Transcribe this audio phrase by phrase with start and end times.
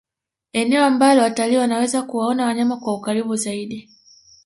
[0.53, 3.89] eneo ambalo watalii wanaweza kuwaona wanyama kwa ukaribu zaidi